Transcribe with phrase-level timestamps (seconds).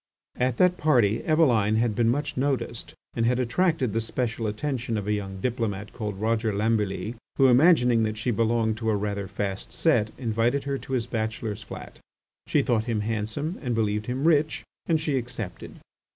[0.37, 5.05] At that party Eveline had been much noticed and had attracted the special attention of
[5.05, 9.71] a young diplomat called Roger Lambilly who, imagining that she belonged to a rather fast
[9.71, 11.99] set, invited her to his bachelor's flat.
[12.47, 15.75] She thought him handsome and believed him rich, and she accepted.